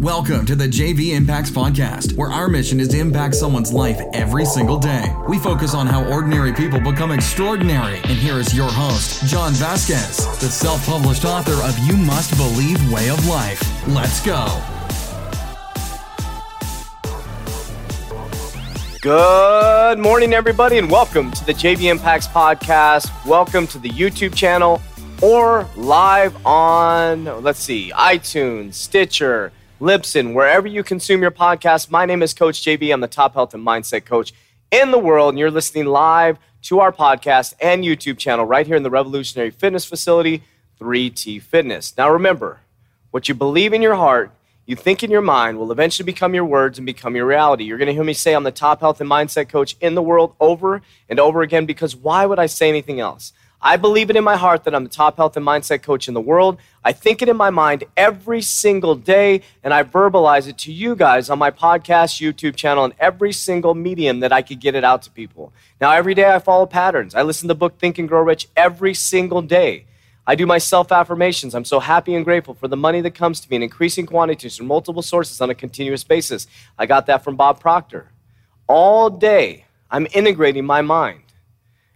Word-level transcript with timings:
Welcome 0.00 0.44
to 0.44 0.54
the 0.54 0.68
JV 0.68 1.14
Impacts 1.14 1.50
Podcast, 1.50 2.18
where 2.18 2.30
our 2.30 2.48
mission 2.48 2.80
is 2.80 2.88
to 2.88 2.98
impact 2.98 3.34
someone's 3.34 3.72
life 3.72 3.98
every 4.12 4.44
single 4.44 4.76
day. 4.76 5.10
We 5.26 5.38
focus 5.38 5.72
on 5.72 5.86
how 5.86 6.04
ordinary 6.12 6.52
people 6.52 6.78
become 6.78 7.12
extraordinary. 7.12 7.96
And 7.96 8.18
here 8.18 8.38
is 8.38 8.54
your 8.54 8.68
host, 8.70 9.24
John 9.24 9.54
Vasquez, 9.54 10.18
the 10.38 10.50
self 10.50 10.84
published 10.84 11.24
author 11.24 11.54
of 11.66 11.78
You 11.78 11.96
Must 11.96 12.36
Believe 12.36 12.92
Way 12.92 13.08
of 13.08 13.26
Life. 13.26 13.58
Let's 13.88 14.22
go. 14.22 14.44
Good 19.00 19.98
morning, 19.98 20.34
everybody, 20.34 20.76
and 20.76 20.90
welcome 20.90 21.30
to 21.30 21.46
the 21.46 21.54
JV 21.54 21.90
Impacts 21.90 22.28
Podcast. 22.28 23.10
Welcome 23.24 23.66
to 23.68 23.78
the 23.78 23.88
YouTube 23.88 24.34
channel 24.34 24.82
or 25.22 25.66
live 25.74 26.36
on, 26.44 27.24
let's 27.42 27.60
see, 27.60 27.92
iTunes, 27.96 28.74
Stitcher, 28.74 29.52
Libsyn, 29.78 30.32
wherever 30.32 30.66
you 30.66 30.82
consume 30.82 31.20
your 31.20 31.30
podcast. 31.30 31.90
My 31.90 32.06
name 32.06 32.22
is 32.22 32.32
Coach 32.32 32.62
JV. 32.62 32.94
I'm 32.94 33.02
the 33.02 33.06
top 33.06 33.34
health 33.34 33.52
and 33.52 33.64
mindset 33.64 34.06
coach 34.06 34.32
in 34.70 34.90
the 34.90 34.98
world, 34.98 35.34
and 35.34 35.38
you're 35.38 35.50
listening 35.50 35.84
live 35.84 36.38
to 36.62 36.80
our 36.80 36.90
podcast 36.90 37.52
and 37.60 37.84
YouTube 37.84 38.16
channel 38.16 38.46
right 38.46 38.66
here 38.66 38.76
in 38.76 38.82
the 38.82 38.88
Revolutionary 38.88 39.50
Fitness 39.50 39.84
Facility, 39.84 40.42
3T 40.80 41.42
Fitness. 41.42 41.94
Now, 41.98 42.10
remember, 42.10 42.60
what 43.10 43.28
you 43.28 43.34
believe 43.34 43.74
in 43.74 43.82
your 43.82 43.96
heart, 43.96 44.30
you 44.64 44.76
think 44.76 45.02
in 45.02 45.10
your 45.10 45.20
mind, 45.20 45.58
will 45.58 45.70
eventually 45.70 46.06
become 46.06 46.32
your 46.32 46.46
words 46.46 46.78
and 46.78 46.86
become 46.86 47.14
your 47.14 47.26
reality. 47.26 47.64
You're 47.64 47.76
going 47.76 47.88
to 47.88 47.92
hear 47.92 48.02
me 48.02 48.14
say 48.14 48.32
I'm 48.32 48.44
the 48.44 48.52
top 48.52 48.80
health 48.80 49.02
and 49.02 49.10
mindset 49.10 49.50
coach 49.50 49.76
in 49.82 49.94
the 49.94 50.00
world 50.00 50.34
over 50.40 50.80
and 51.10 51.20
over 51.20 51.42
again 51.42 51.66
because 51.66 51.94
why 51.94 52.24
would 52.24 52.38
I 52.38 52.46
say 52.46 52.70
anything 52.70 52.98
else? 52.98 53.34
I 53.66 53.76
believe 53.76 54.10
it 54.10 54.16
in 54.16 54.22
my 54.22 54.36
heart 54.36 54.62
that 54.62 54.76
I'm 54.76 54.84
the 54.84 54.88
top 54.88 55.16
health 55.16 55.36
and 55.36 55.44
mindset 55.44 55.82
coach 55.82 56.06
in 56.06 56.14
the 56.14 56.20
world. 56.20 56.56
I 56.84 56.92
think 56.92 57.20
it 57.20 57.28
in 57.28 57.36
my 57.36 57.50
mind 57.50 57.82
every 57.96 58.40
single 58.40 58.94
day, 58.94 59.42
and 59.64 59.74
I 59.74 59.82
verbalize 59.82 60.46
it 60.46 60.56
to 60.58 60.72
you 60.72 60.94
guys 60.94 61.28
on 61.30 61.40
my 61.40 61.50
podcast, 61.50 62.20
YouTube 62.20 62.54
channel, 62.54 62.84
and 62.84 62.94
every 63.00 63.32
single 63.32 63.74
medium 63.74 64.20
that 64.20 64.32
I 64.32 64.40
could 64.40 64.60
get 64.60 64.76
it 64.76 64.84
out 64.84 65.02
to 65.02 65.10
people. 65.10 65.52
Now, 65.80 65.90
every 65.90 66.14
day 66.14 66.32
I 66.32 66.38
follow 66.38 66.64
patterns. 66.64 67.16
I 67.16 67.22
listen 67.22 67.48
to 67.48 67.54
the 67.54 67.58
book 67.58 67.76
Think 67.76 67.98
and 67.98 68.08
Grow 68.08 68.22
Rich 68.22 68.46
every 68.56 68.94
single 68.94 69.42
day. 69.42 69.86
I 70.28 70.36
do 70.36 70.46
my 70.46 70.58
self 70.58 70.92
affirmations. 70.92 71.52
I'm 71.52 71.64
so 71.64 71.80
happy 71.80 72.14
and 72.14 72.24
grateful 72.24 72.54
for 72.54 72.68
the 72.68 72.76
money 72.76 73.00
that 73.00 73.16
comes 73.16 73.40
to 73.40 73.50
me 73.50 73.56
in 73.56 73.64
increasing 73.64 74.06
quantities 74.06 74.56
from 74.56 74.68
multiple 74.68 75.02
sources 75.02 75.40
on 75.40 75.50
a 75.50 75.56
continuous 75.56 76.04
basis. 76.04 76.46
I 76.78 76.86
got 76.86 77.06
that 77.06 77.24
from 77.24 77.34
Bob 77.34 77.58
Proctor. 77.58 78.12
All 78.68 79.10
day, 79.10 79.64
I'm 79.90 80.06
integrating 80.12 80.64
my 80.64 80.82
mind 80.82 81.24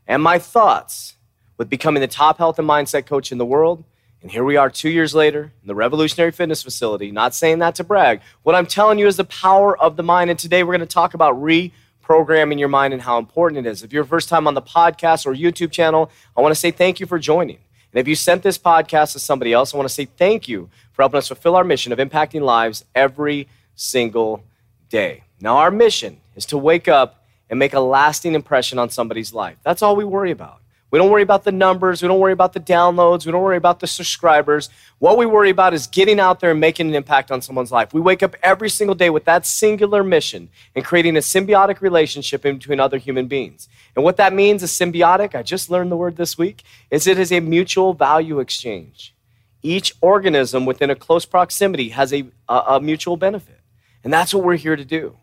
and 0.08 0.20
my 0.20 0.40
thoughts 0.40 1.14
with 1.60 1.68
becoming 1.68 2.00
the 2.00 2.08
top 2.08 2.38
health 2.38 2.58
and 2.58 2.66
mindset 2.66 3.04
coach 3.04 3.30
in 3.30 3.36
the 3.36 3.44
world. 3.44 3.84
And 4.22 4.30
here 4.30 4.44
we 4.44 4.56
are 4.56 4.70
two 4.70 4.88
years 4.88 5.14
later 5.14 5.52
in 5.60 5.68
the 5.68 5.74
Revolutionary 5.74 6.30
Fitness 6.30 6.62
Facility. 6.62 7.10
Not 7.10 7.34
saying 7.34 7.58
that 7.58 7.74
to 7.74 7.84
brag. 7.84 8.22
What 8.44 8.54
I'm 8.54 8.64
telling 8.64 8.98
you 8.98 9.06
is 9.06 9.18
the 9.18 9.24
power 9.24 9.76
of 9.76 9.96
the 9.96 10.02
mind. 10.02 10.30
And 10.30 10.38
today 10.38 10.62
we're 10.62 10.74
going 10.74 10.80
to 10.80 10.86
talk 10.86 11.12
about 11.12 11.34
reprogramming 11.34 12.58
your 12.58 12.70
mind 12.70 12.94
and 12.94 13.02
how 13.02 13.18
important 13.18 13.66
it 13.66 13.70
is. 13.70 13.82
If 13.82 13.92
you're 13.92 14.04
first 14.04 14.30
time 14.30 14.46
on 14.46 14.54
the 14.54 14.62
podcast 14.62 15.26
or 15.26 15.34
YouTube 15.34 15.70
channel, 15.70 16.10
I 16.34 16.40
want 16.40 16.52
to 16.52 16.58
say 16.58 16.70
thank 16.70 16.98
you 16.98 17.04
for 17.04 17.18
joining. 17.18 17.58
And 17.92 18.00
if 18.00 18.08
you 18.08 18.14
sent 18.14 18.42
this 18.42 18.56
podcast 18.56 19.12
to 19.12 19.18
somebody 19.18 19.52
else, 19.52 19.74
I 19.74 19.76
want 19.76 19.86
to 19.86 19.94
say 19.94 20.06
thank 20.06 20.48
you 20.48 20.70
for 20.94 21.02
helping 21.02 21.18
us 21.18 21.28
fulfill 21.28 21.56
our 21.56 21.64
mission 21.64 21.92
of 21.92 21.98
impacting 21.98 22.40
lives 22.40 22.86
every 22.94 23.48
single 23.74 24.44
day. 24.88 25.24
Now, 25.42 25.58
our 25.58 25.70
mission 25.70 26.22
is 26.36 26.46
to 26.46 26.56
wake 26.56 26.88
up 26.88 27.22
and 27.50 27.58
make 27.58 27.74
a 27.74 27.80
lasting 27.80 28.34
impression 28.34 28.78
on 28.78 28.88
somebody's 28.88 29.34
life. 29.34 29.58
That's 29.62 29.82
all 29.82 29.94
we 29.94 30.06
worry 30.06 30.30
about. 30.30 30.60
We 30.90 30.98
don't 30.98 31.10
worry 31.10 31.22
about 31.22 31.44
the 31.44 31.52
numbers. 31.52 32.02
We 32.02 32.08
don't 32.08 32.18
worry 32.18 32.32
about 32.32 32.52
the 32.52 32.60
downloads. 32.60 33.24
We 33.24 33.32
don't 33.32 33.42
worry 33.42 33.56
about 33.56 33.78
the 33.78 33.86
subscribers. 33.86 34.68
What 34.98 35.16
we 35.16 35.24
worry 35.24 35.50
about 35.50 35.72
is 35.72 35.86
getting 35.86 36.18
out 36.18 36.40
there 36.40 36.50
and 36.50 36.60
making 36.60 36.88
an 36.88 36.94
impact 36.94 37.30
on 37.30 37.42
someone's 37.42 37.70
life. 37.70 37.94
We 37.94 38.00
wake 38.00 38.22
up 38.22 38.34
every 38.42 38.68
single 38.68 38.96
day 38.96 39.08
with 39.08 39.24
that 39.24 39.46
singular 39.46 40.02
mission 40.02 40.48
and 40.74 40.84
creating 40.84 41.16
a 41.16 41.20
symbiotic 41.20 41.80
relationship 41.80 42.42
between 42.42 42.80
other 42.80 42.98
human 42.98 43.26
beings. 43.26 43.68
And 43.94 44.04
what 44.04 44.16
that 44.16 44.32
means 44.32 44.62
is 44.62 44.72
symbiotic, 44.72 45.34
I 45.34 45.42
just 45.42 45.70
learned 45.70 45.92
the 45.92 45.96
word 45.96 46.16
this 46.16 46.36
week, 46.36 46.64
is 46.90 47.06
it 47.06 47.18
is 47.18 47.30
a 47.30 47.40
mutual 47.40 47.94
value 47.94 48.40
exchange. 48.40 49.14
Each 49.62 49.94
organism 50.00 50.66
within 50.66 50.90
a 50.90 50.96
close 50.96 51.24
proximity 51.24 51.90
has 51.90 52.12
a, 52.12 52.24
a, 52.48 52.54
a 52.54 52.80
mutual 52.80 53.16
benefit. 53.16 53.60
And 54.02 54.12
that's 54.12 54.34
what 54.34 54.42
we're 54.42 54.56
here 54.56 54.76
to 54.76 54.84
do. 54.84 55.16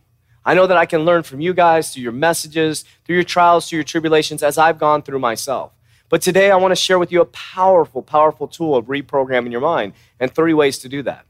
I 0.48 0.54
know 0.54 0.66
that 0.66 0.78
I 0.78 0.86
can 0.86 1.04
learn 1.04 1.24
from 1.24 1.42
you 1.42 1.54
guys 1.54 1.94
through 1.94 2.04
your 2.04 2.14
messages, 2.14 2.86
through 3.04 3.16
your 3.16 3.26
trials, 3.26 3.68
through 3.68 3.80
your 3.80 3.84
tribulations, 3.84 4.42
as 4.42 4.58
I've 4.58 4.80
gone 4.80 5.02
through 5.02 5.20
myself. 5.20 5.74
But 6.08 6.22
today 6.22 6.52
I 6.52 6.56
want 6.56 6.72
to 6.72 6.78
share 6.78 6.98
with 6.98 7.12
you 7.12 7.20
a 7.20 7.26
powerful, 7.26 8.02
powerful 8.02 8.48
tool 8.48 8.78
of 8.78 8.86
reprogramming 8.86 9.52
your 9.52 9.60
mind 9.60 9.92
and 10.22 10.34
three 10.34 10.54
ways 10.54 10.78
to 10.80 10.88
do 10.88 11.04
that. 11.04 11.26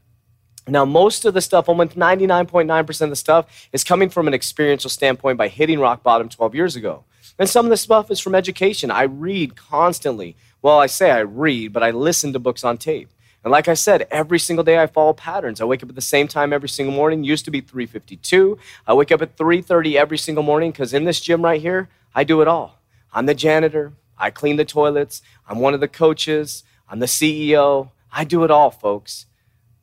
Now, 0.68 0.84
most 0.84 1.24
of 1.24 1.34
the 1.34 1.40
stuff, 1.40 1.68
almost 1.68 1.96
99.9% 1.96 3.00
of 3.00 3.10
the 3.10 3.16
stuff, 3.16 3.68
is 3.72 3.82
coming 3.82 4.08
from 4.08 4.28
an 4.28 4.34
experiential 4.34 4.88
standpoint 4.88 5.36
by 5.36 5.48
hitting 5.48 5.80
rock 5.80 6.04
bottom 6.04 6.28
12 6.28 6.54
years 6.54 6.76
ago. 6.76 7.02
And 7.40 7.50
some 7.50 7.66
of 7.66 7.70
the 7.70 7.76
stuff 7.76 8.12
is 8.12 8.20
from 8.20 8.36
education. 8.36 8.92
I 8.92 9.02
read 9.02 9.56
constantly. 9.56 10.36
Well, 10.62 10.78
I 10.78 10.86
say 10.86 11.10
I 11.10 11.20
read, 11.20 11.72
but 11.72 11.82
I 11.82 11.90
listen 11.90 12.32
to 12.34 12.38
books 12.38 12.62
on 12.62 12.78
tape. 12.78 13.08
And 13.44 13.52
like 13.52 13.68
I 13.68 13.74
said, 13.74 14.06
every 14.10 14.38
single 14.38 14.64
day 14.64 14.82
I 14.82 14.86
follow 14.86 15.12
patterns. 15.12 15.60
I 15.60 15.64
wake 15.64 15.82
up 15.82 15.88
at 15.88 15.94
the 15.94 16.00
same 16.00 16.28
time 16.28 16.52
every 16.52 16.68
single 16.68 16.94
morning. 16.94 17.24
Used 17.24 17.44
to 17.44 17.50
be 17.50 17.62
3:52. 17.62 18.58
I 18.86 18.94
wake 18.94 19.12
up 19.12 19.22
at 19.22 19.36
3:30 19.36 19.96
every 19.96 20.18
single 20.18 20.42
morning 20.42 20.72
cuz 20.72 20.92
in 20.92 21.04
this 21.04 21.20
gym 21.20 21.42
right 21.42 21.60
here, 21.60 21.88
I 22.14 22.24
do 22.24 22.42
it 22.42 22.48
all. 22.48 22.80
I'm 23.12 23.26
the 23.26 23.34
janitor, 23.34 23.92
I 24.18 24.30
clean 24.30 24.56
the 24.56 24.64
toilets, 24.64 25.22
I'm 25.48 25.60
one 25.60 25.74
of 25.74 25.80
the 25.80 25.88
coaches, 25.88 26.64
I'm 26.88 26.98
the 26.98 27.06
CEO. 27.06 27.90
I 28.12 28.24
do 28.24 28.44
it 28.44 28.50
all, 28.50 28.70
folks. 28.70 29.26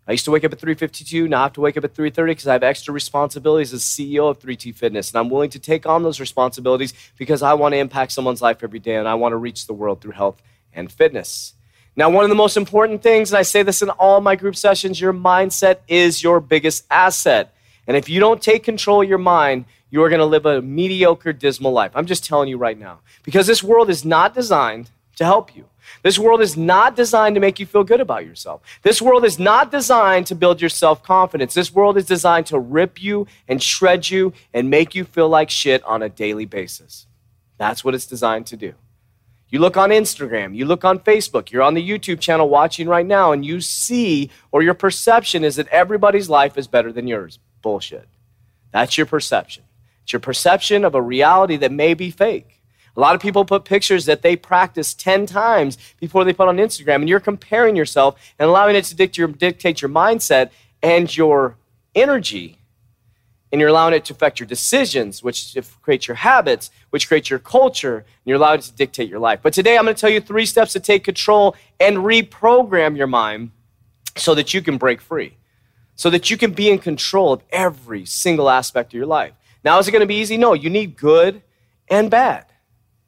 I 0.08 0.12
used 0.12 0.26
to 0.26 0.32
wake 0.32 0.44
up 0.44 0.54
at 0.54 0.60
3:52. 0.60 1.28
Now 1.28 1.40
I 1.40 1.44
have 1.44 1.54
to 1.54 1.62
wake 1.62 1.78
up 1.78 1.84
at 1.84 1.96
3:30 1.96 2.32
because 2.32 2.48
I 2.48 2.54
have 2.54 2.64
extra 2.64 2.94
responsibilities 2.94 3.74
as 3.74 3.84
CEO 3.84 4.30
of 4.30 4.40
3T 4.40 4.72
Fitness, 4.72 5.10
and 5.12 5.20
I'm 5.20 5.30
willing 5.30 5.50
to 5.52 5.60
take 5.60 5.86
on 5.88 6.04
those 6.04 6.20
responsibilities 6.20 6.94
because 7.18 7.42
I 7.42 7.54
want 7.54 7.74
to 7.74 7.78
impact 7.78 8.12
someone's 8.12 8.42
life 8.42 8.64
every 8.64 8.80
day, 8.80 8.96
and 8.96 9.08
I 9.08 9.16
want 9.16 9.34
to 9.34 9.38
reach 9.38 9.66
the 9.66 9.74
world 9.74 10.02
through 10.02 10.12
health 10.12 10.42
and 10.74 10.92
fitness. 10.92 11.54
Now, 11.98 12.10
one 12.10 12.26
of 12.26 12.30
the 12.30 12.36
most 12.36 12.58
important 12.58 13.02
things, 13.02 13.32
and 13.32 13.38
I 13.38 13.44
say 13.44 13.64
this 13.64 13.82
in 13.82 13.90
all 13.90 14.20
my 14.20 14.36
group 14.36 14.56
sessions, 14.56 15.00
your 15.00 15.14
mindset 15.14 15.78
is 15.88 16.22
your 16.22 16.42
biggest 16.42 16.86
asset. 16.92 17.54
And 17.88 17.96
if 17.96 18.10
you 18.10 18.20
don't 18.20 18.42
take 18.42 18.64
control 18.64 19.02
of 19.02 19.08
your 19.08 19.18
mind, 19.18 19.66
you 19.90 20.04
are 20.04 20.10
going 20.10 20.20
to 20.20 20.26
live 20.26 20.46
a 20.46 20.62
mediocre, 20.62 21.32
dismal 21.32 21.72
life. 21.72 21.92
I'm 21.96 22.06
just 22.06 22.26
telling 22.26 22.50
you 22.50 22.58
right 22.58 22.78
now. 22.78 23.00
Because 23.24 23.48
this 23.48 23.64
world 23.64 23.90
is 23.90 24.04
not 24.04 24.34
designed 24.34 24.90
to 25.16 25.24
help 25.24 25.56
you. 25.56 25.66
This 26.02 26.20
world 26.20 26.42
is 26.42 26.58
not 26.58 26.96
designed 26.96 27.36
to 27.36 27.40
make 27.40 27.60
you 27.60 27.66
feel 27.66 27.84
good 27.84 28.02
about 28.02 28.26
yourself. 28.26 28.62
This 28.82 29.02
world 29.02 29.24
is 29.24 29.40
not 29.40 29.72
designed 29.72 30.28
to 30.28 30.36
build 30.36 30.60
your 30.60 30.70
self 30.70 31.02
confidence. 31.02 31.54
This 31.54 31.74
world 31.74 31.96
is 31.96 32.06
designed 32.06 32.48
to 32.48 32.60
rip 32.60 33.02
you 33.02 33.28
and 33.48 33.62
shred 33.62 34.10
you 34.10 34.34
and 34.54 34.70
make 34.70 34.96
you 34.96 35.06
feel 35.06 35.30
like 35.30 35.50
shit 35.50 35.84
on 35.84 36.02
a 36.02 36.10
daily 36.10 36.46
basis. 36.46 37.08
That's 37.58 37.84
what 37.84 37.96
it's 37.96 38.06
designed 38.06 38.48
to 38.48 38.58
do. 38.58 38.74
You 39.50 39.60
look 39.60 39.78
on 39.78 39.90
Instagram, 39.90 40.56
you 40.56 40.66
look 40.66 40.84
on 40.84 41.00
Facebook, 41.00 41.52
you're 41.52 41.62
on 41.62 41.76
the 41.76 41.88
YouTube 41.88 42.20
channel 42.20 42.50
watching 42.50 42.88
right 42.88 43.06
now, 43.06 43.32
and 43.32 43.46
you 43.46 43.62
see, 43.62 44.32
or 44.52 44.64
your 44.64 44.74
perception 44.74 45.44
is 45.44 45.56
that 45.58 45.68
everybody's 45.68 46.30
life 46.30 46.58
is 46.58 46.68
better 46.68 46.92
than 46.92 47.08
yours. 47.08 47.40
Bullshit. 47.62 48.08
That's 48.72 48.98
your 48.98 49.06
perception. 49.06 49.64
It's 50.04 50.14
your 50.14 50.20
perception 50.20 50.84
of 50.84 50.96
a 50.96 51.02
reality 51.02 51.58
that 51.58 51.72
may 51.72 51.94
be 51.94 52.12
fake. 52.12 52.62
A 52.98 53.00
lot 53.00 53.14
of 53.14 53.22
people 53.22 53.46
put 53.46 53.66
pictures 53.66 54.06
that 54.06 54.22
they 54.22 54.36
practice 54.36 54.94
10 54.94 55.26
times 55.26 55.78
before 56.00 56.24
they 56.24 56.34
put 56.34 56.48
on 56.48 56.58
Instagram, 56.58 56.96
and 56.96 57.10
you're 57.10 57.20
comparing 57.20 57.76
yourself 57.76 58.16
and 58.40 58.50
allowing 58.50 58.76
it 58.76 58.86
to 58.86 58.96
dictate 58.96 59.18
your, 59.18 59.28
dictate 59.28 59.82
your 59.82 59.90
mindset 59.90 60.50
and 60.82 61.16
your 61.16 61.58
energy 61.94 62.58
and 63.52 63.62
you're 63.62 63.70
allowing 63.70 63.94
it 63.94 64.06
to 64.06 64.14
affect 64.14 64.40
your 64.40 64.48
decisions, 64.48 65.24
which 65.24 65.56
creates 65.82 66.08
your 66.08 66.16
habits, 66.16 66.72
which 66.90 67.08
creates 67.08 67.30
your 67.30 67.40
culture, 67.40 67.98
and 67.98 68.06
you're 68.26 68.38
allowed 68.38 68.60
it 68.60 68.64
to 68.64 68.74
dictate 68.74 69.10
your 69.10 69.20
life. 69.20 69.40
But 69.42 69.54
today 69.54 69.78
I'm 69.78 69.86
going 69.86 69.96
to 69.96 70.02
tell 70.02 70.10
you 70.10 70.20
three 70.20 70.46
steps 70.46 70.74
to 70.74 70.80
take 70.80 71.04
control 71.04 71.56
and 71.80 71.98
reprogram 71.98 72.98
your 72.98 73.08
mind 73.08 73.52
so 74.18 74.36
that 74.36 74.54
you 74.54 74.62
can 74.62 74.78
break 74.78 75.02
free, 75.02 75.38
so 75.96 76.10
that 76.10 76.30
you 76.30 76.38
can 76.38 76.54
be 76.54 76.70
in 76.70 76.80
control 76.80 77.34
of 77.34 77.44
every 77.52 78.06
single 78.06 78.50
aspect 78.50 78.90
of 78.90 78.98
your 78.98 79.06
life. 79.06 79.34
Now, 79.64 79.80
is 79.80 79.88
it 79.88 79.92
going 79.92 80.02
to 80.02 80.08
be 80.08 80.16
easy? 80.16 80.38
No, 80.38 80.54
you 80.54 80.70
need 80.70 80.98
good 80.98 81.42
and 81.88 82.10
bad. 82.10 82.46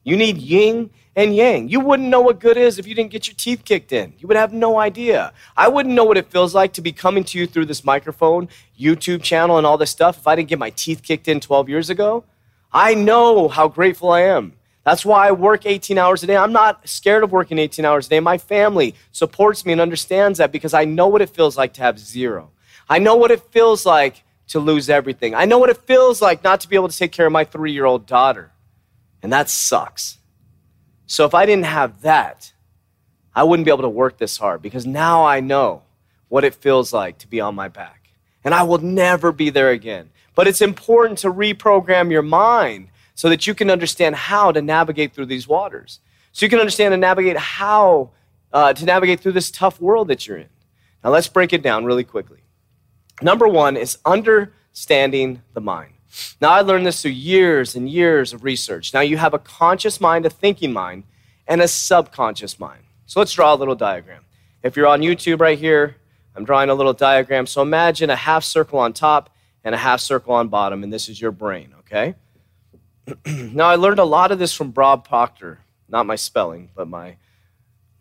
You 0.04 0.16
need 0.16 0.38
yin 0.38 0.92
and 1.18 1.36
yang. 1.36 1.68
You 1.68 1.80
wouldn't 1.80 2.08
know 2.08 2.22
what 2.22 2.40
good 2.40 2.58
is 2.58 2.78
if 2.78 2.86
you 2.86 2.94
didn't 2.94 3.10
get 3.10 3.28
your 3.28 3.36
teeth 3.36 3.66
kicked 3.66 3.92
in. 3.92 4.14
You 4.20 4.28
would 4.28 4.38
have 4.38 4.54
no 4.54 4.80
idea. 4.80 5.34
I 5.58 5.68
wouldn't 5.68 5.96
know 5.96 6.04
what 6.04 6.16
it 6.16 6.30
feels 6.30 6.54
like 6.54 6.74
to 6.74 6.82
be 6.82 6.92
coming 6.92 7.24
to 7.26 7.40
you 7.40 7.48
through 7.48 7.66
this 7.66 7.84
microphone, 7.84 8.48
YouTube 8.80 9.24
channel, 9.24 9.58
and 9.58 9.66
all 9.66 9.80
this 9.80 9.90
stuff 9.90 10.20
if 10.20 10.28
I 10.28 10.36
didn't 10.36 10.50
get 10.50 10.60
my 10.60 10.70
teeth 10.70 11.02
kicked 11.02 11.28
in 11.28 11.40
12 11.40 11.70
years 11.70 11.90
ago. 11.90 12.24
I 12.72 12.94
know 12.94 13.48
how 13.48 13.68
grateful 13.68 14.12
I 14.12 14.22
am. 14.22 14.54
That's 14.84 15.04
why 15.04 15.28
I 15.28 15.32
work 15.32 15.66
18 15.66 15.98
hours 15.98 16.22
a 16.24 16.28
day. 16.28 16.38
I'm 16.38 16.54
not 16.54 16.88
scared 16.88 17.24
of 17.24 17.32
working 17.32 17.58
18 17.58 17.84
hours 17.84 18.06
a 18.06 18.10
day. 18.10 18.20
My 18.20 18.38
family 18.38 18.94
supports 19.12 19.66
me 19.66 19.72
and 19.72 19.82
understands 19.82 20.38
that 20.38 20.52
because 20.52 20.74
I 20.76 20.86
know 20.86 21.08
what 21.08 21.24
it 21.24 21.32
feels 21.32 21.58
like 21.58 21.74
to 21.74 21.82
have 21.82 21.98
zero. 21.98 22.52
I 22.88 23.00
know 23.00 23.16
what 23.16 23.32
it 23.32 23.42
feels 23.52 23.88
like 23.88 24.24
to 24.50 24.60
lose 24.60 24.88
everything. 24.88 25.34
I 25.34 25.46
know 25.46 25.58
what 25.58 25.72
it 25.72 25.78
feels 25.78 26.22
like 26.22 26.44
not 26.44 26.62
to 26.62 26.70
be 26.70 26.76
able 26.76 26.88
to 26.90 26.98
take 26.98 27.12
care 27.12 27.26
of 27.26 27.34
my 27.34 27.44
three 27.44 27.72
year 27.72 27.86
old 27.86 28.06
daughter. 28.06 28.52
And 29.24 29.34
that 29.34 29.50
sucks. 29.50 30.20
So 31.08 31.26
if 31.26 31.34
I 31.34 31.46
didn't 31.46 31.66
have 31.66 32.02
that, 32.02 32.54
I 33.34 33.44
wouldn't 33.44 33.66
be 33.66 33.72
able 33.72 33.84
to 33.84 33.90
work 33.90 34.18
this 34.18 34.38
hard 34.38 34.62
because 34.62 34.86
now 34.86 35.26
I 35.26 35.40
know 35.40 35.84
what 36.28 36.44
it 36.44 36.54
feels 36.54 36.92
like 36.94 37.18
to 37.20 37.28
be 37.28 37.40
on 37.40 37.56
my 37.56 37.68
back. 37.68 38.10
and 38.44 38.54
I 38.54 38.64
will 38.64 38.78
never 38.78 39.34
be 39.34 39.50
there 39.50 39.72
again. 39.72 40.10
But 40.34 40.48
it's 40.48 40.62
important 40.62 41.18
to 41.20 41.34
reprogram 41.34 42.12
your 42.12 42.22
mind 42.22 42.88
so 43.14 43.28
that 43.28 43.46
you 43.46 43.54
can 43.54 43.70
understand 43.70 44.16
how 44.16 44.54
to 44.54 44.62
navigate 44.62 45.14
through 45.14 45.26
these 45.26 45.48
waters. 45.48 46.00
So 46.32 46.46
you 46.46 46.50
can 46.50 46.60
understand 46.60 46.94
and 46.94 47.02
navigate 47.02 47.36
how 47.36 48.12
uh, 48.54 48.72
to 48.72 48.86
navigate 48.86 49.20
through 49.20 49.34
this 49.34 49.52
tough 49.52 49.82
world 49.82 50.08
that 50.08 50.28
you're 50.28 50.38
in. 50.38 50.50
Now, 51.04 51.10
let's 51.10 51.28
break 51.28 51.52
it 51.52 51.62
down 51.62 51.84
really 51.84 52.04
quickly. 52.06 52.40
Number 53.22 53.48
one 53.48 53.76
is 53.76 53.98
understanding 54.06 55.42
the 55.54 55.62
mind. 55.62 55.97
Now, 56.42 56.50
I 56.50 56.62
learned 56.62 56.86
this 56.86 57.02
through 57.02 57.12
years 57.12 57.76
and 57.76 57.90
years 57.90 58.34
of 58.34 58.44
research. 58.44 58.94
Now, 58.94 59.02
you 59.02 59.18
have 59.18 59.34
a 59.34 59.40
conscious 59.40 60.00
mind, 60.00 60.26
a 60.26 60.30
thinking 60.30 60.74
mind, 60.74 61.04
and 61.48 61.62
a 61.62 61.68
subconscious 61.68 62.60
mind. 62.60 62.84
So 63.06 63.20
let's 63.20 63.34
draw 63.34 63.54
a 63.54 63.56
little 63.56 63.76
diagram. 63.76 64.26
If 64.64 64.76
you're 64.76 64.88
on 64.88 65.02
YouTube 65.02 65.40
right 65.40 65.58
here, 65.58 65.96
I'm 66.36 66.46
drawing 66.46 66.70
a 66.70 66.74
little 66.74 66.94
diagram. 66.94 67.48
So 67.48 67.62
imagine 67.62 68.10
a 68.10 68.16
half 68.16 68.44
circle 68.44 68.80
on 68.80 68.94
top 68.94 69.30
and 69.64 69.74
a 69.74 69.78
half 69.78 70.00
circle 70.00 70.34
on 70.34 70.50
bottom, 70.50 70.84
and 70.84 70.92
this 70.92 71.10
is 71.10 71.20
your 71.20 71.32
brain, 71.32 71.74
okay? 71.80 72.16
now, 73.26 73.68
I 73.68 73.76
learned 73.76 74.00
a 74.00 74.06
lot 74.06 74.32
of 74.32 74.40
this 74.40 74.54
from 74.54 74.72
Bob 74.72 75.08
Proctor, 75.08 75.60
not 75.88 76.06
my 76.06 76.16
spelling, 76.16 76.70
but 76.76 76.88
my, 76.88 77.18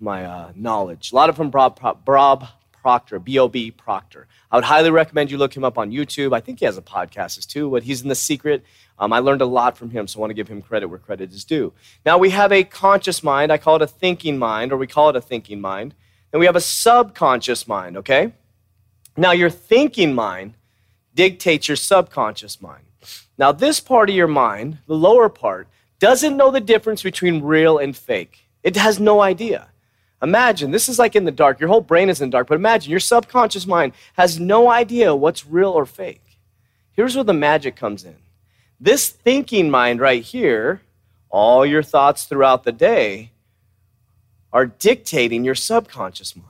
my 0.00 0.24
uh, 0.24 0.52
knowledge. 0.54 1.12
A 1.12 1.14
lot 1.14 1.28
of 1.28 1.36
from 1.36 1.50
Bob, 1.50 2.04
Bob 2.04 2.46
Proctor, 2.86 3.18
B 3.18 3.36
O 3.40 3.48
B 3.48 3.72
Proctor. 3.72 4.28
I 4.48 4.56
would 4.56 4.64
highly 4.64 4.92
recommend 4.92 5.28
you 5.28 5.38
look 5.38 5.56
him 5.56 5.64
up 5.64 5.76
on 5.76 5.90
YouTube. 5.90 6.32
I 6.32 6.38
think 6.38 6.60
he 6.60 6.66
has 6.66 6.78
a 6.78 6.82
podcast 6.82 7.36
as 7.36 7.44
too, 7.44 7.68
but 7.68 7.82
he's 7.82 8.00
in 8.02 8.08
the 8.08 8.14
secret. 8.14 8.62
Um, 8.96 9.12
I 9.12 9.18
learned 9.18 9.40
a 9.40 9.46
lot 9.46 9.76
from 9.76 9.90
him, 9.90 10.06
so 10.06 10.18
I 10.18 10.20
want 10.20 10.30
to 10.30 10.34
give 10.34 10.46
him 10.46 10.62
credit 10.62 10.86
where 10.86 11.00
credit 11.00 11.32
is 11.32 11.42
due. 11.42 11.72
Now, 12.04 12.16
we 12.16 12.30
have 12.30 12.52
a 12.52 12.62
conscious 12.62 13.24
mind. 13.24 13.50
I 13.50 13.58
call 13.58 13.74
it 13.74 13.82
a 13.82 13.88
thinking 13.88 14.38
mind, 14.38 14.70
or 14.70 14.76
we 14.76 14.86
call 14.86 15.08
it 15.08 15.16
a 15.16 15.20
thinking 15.20 15.60
mind. 15.60 15.94
And 16.32 16.38
we 16.38 16.46
have 16.46 16.54
a 16.54 16.60
subconscious 16.60 17.66
mind, 17.66 17.96
okay? 17.96 18.32
Now, 19.16 19.32
your 19.32 19.50
thinking 19.50 20.14
mind 20.14 20.54
dictates 21.12 21.66
your 21.66 21.76
subconscious 21.76 22.62
mind. 22.62 22.84
Now, 23.36 23.50
this 23.50 23.80
part 23.80 24.10
of 24.10 24.14
your 24.14 24.28
mind, 24.28 24.78
the 24.86 24.94
lower 24.94 25.28
part, 25.28 25.66
doesn't 25.98 26.36
know 26.36 26.52
the 26.52 26.60
difference 26.60 27.02
between 27.02 27.42
real 27.42 27.78
and 27.78 27.96
fake. 27.96 28.46
It 28.62 28.76
has 28.76 29.00
no 29.00 29.22
idea. 29.22 29.70
Imagine, 30.22 30.70
this 30.70 30.88
is 30.88 30.98
like 30.98 31.14
in 31.14 31.24
the 31.24 31.30
dark. 31.30 31.60
Your 31.60 31.68
whole 31.68 31.80
brain 31.80 32.08
is 32.08 32.20
in 32.20 32.30
the 32.30 32.32
dark, 32.32 32.48
but 32.48 32.54
imagine 32.54 32.90
your 32.90 33.00
subconscious 33.00 33.66
mind 33.66 33.92
has 34.14 34.40
no 34.40 34.70
idea 34.70 35.14
what's 35.14 35.46
real 35.46 35.70
or 35.70 35.84
fake. 35.84 36.38
Here's 36.92 37.14
where 37.14 37.24
the 37.24 37.34
magic 37.34 37.76
comes 37.76 38.04
in. 38.04 38.16
This 38.80 39.08
thinking 39.08 39.70
mind 39.70 40.00
right 40.00 40.22
here, 40.22 40.80
all 41.28 41.66
your 41.66 41.82
thoughts 41.82 42.24
throughout 42.24 42.64
the 42.64 42.72
day, 42.72 43.30
are 44.52 44.66
dictating 44.66 45.44
your 45.44 45.54
subconscious 45.54 46.34
mind. 46.34 46.48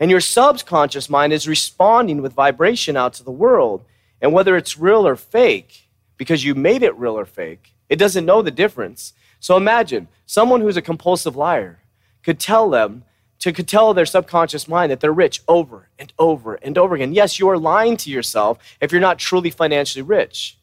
And 0.00 0.10
your 0.10 0.20
subconscious 0.20 1.10
mind 1.10 1.34
is 1.34 1.46
responding 1.46 2.22
with 2.22 2.32
vibration 2.32 2.96
out 2.96 3.12
to 3.14 3.22
the 3.22 3.30
world. 3.30 3.84
And 4.22 4.32
whether 4.32 4.56
it's 4.56 4.78
real 4.78 5.06
or 5.06 5.16
fake, 5.16 5.88
because 6.16 6.44
you 6.44 6.54
made 6.54 6.82
it 6.82 6.96
real 6.96 7.18
or 7.18 7.26
fake, 7.26 7.74
it 7.90 7.96
doesn't 7.96 8.24
know 8.24 8.40
the 8.40 8.50
difference. 8.50 9.12
So 9.38 9.56
imagine 9.56 10.08
someone 10.24 10.62
who's 10.62 10.78
a 10.78 10.82
compulsive 10.82 11.36
liar 11.36 11.81
could 12.22 12.38
tell 12.38 12.70
them 12.70 13.04
to 13.42 13.52
could 13.52 13.66
tell 13.66 13.92
their 13.92 14.06
subconscious 14.06 14.68
mind 14.68 14.92
that 14.92 15.00
they're 15.00 15.12
rich 15.12 15.42
over 15.48 15.88
and 15.98 16.12
over 16.16 16.54
and 16.54 16.78
over 16.78 16.94
again. 16.94 17.12
Yes, 17.12 17.40
you 17.40 17.48
are 17.48 17.58
lying 17.58 17.96
to 17.96 18.10
yourself 18.10 18.58
if 18.80 18.92
you're 18.92 19.00
not 19.00 19.18
truly 19.18 19.50
financially 19.50 20.02
rich. 20.02 20.58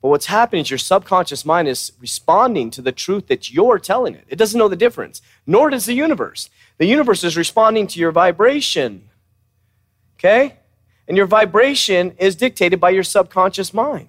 But 0.00 0.08
what's 0.08 0.26
happening 0.26 0.62
is 0.62 0.70
your 0.70 0.78
subconscious 0.78 1.44
mind 1.44 1.68
is 1.68 1.92
responding 2.00 2.70
to 2.70 2.82
the 2.82 2.90
truth 2.90 3.26
that 3.28 3.52
you're 3.52 3.78
telling 3.78 4.14
it. 4.14 4.24
It 4.28 4.36
doesn't 4.36 4.58
know 4.58 4.68
the 4.68 4.76
difference, 4.76 5.20
nor 5.46 5.68
does 5.68 5.84
the 5.84 5.92
universe. 5.92 6.48
The 6.78 6.86
universe 6.86 7.22
is 7.22 7.36
responding 7.36 7.86
to 7.88 8.00
your 8.00 8.10
vibration. 8.10 9.10
Okay? 10.18 10.56
And 11.06 11.16
your 11.16 11.26
vibration 11.26 12.14
is 12.18 12.34
dictated 12.34 12.80
by 12.80 12.90
your 12.90 13.02
subconscious 13.02 13.74
mind. 13.74 14.08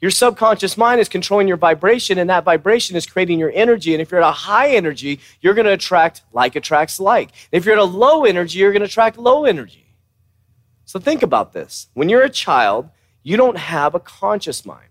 Your 0.00 0.12
subconscious 0.12 0.76
mind 0.76 1.00
is 1.00 1.08
controlling 1.08 1.48
your 1.48 1.56
vibration, 1.56 2.18
and 2.18 2.30
that 2.30 2.44
vibration 2.44 2.96
is 2.96 3.04
creating 3.04 3.38
your 3.38 3.50
energy. 3.52 3.94
And 3.94 4.00
if 4.00 4.10
you're 4.10 4.22
at 4.22 4.28
a 4.28 4.32
high 4.32 4.70
energy, 4.70 5.18
you're 5.40 5.54
going 5.54 5.66
to 5.66 5.72
attract 5.72 6.22
like 6.32 6.54
attracts 6.54 7.00
like. 7.00 7.30
if 7.50 7.64
you're 7.64 7.74
at 7.74 7.80
a 7.80 7.84
low 7.84 8.24
energy, 8.24 8.60
you're 8.60 8.72
going 8.72 8.82
to 8.82 8.86
attract 8.86 9.18
low 9.18 9.44
energy. 9.44 9.86
So 10.84 11.00
think 11.00 11.22
about 11.22 11.52
this. 11.52 11.88
When 11.94 12.08
you're 12.08 12.22
a 12.22 12.30
child, 12.30 12.90
you 13.22 13.36
don't 13.36 13.58
have 13.58 13.94
a 13.94 14.00
conscious 14.00 14.64
mind, 14.64 14.88